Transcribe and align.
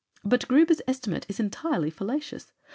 But 0.23 0.47
Gruber's 0.47 0.81
estimate 0.87 1.27
is 1.29 1.39
entirely 1.39 1.91
fallacious. 1.91 2.51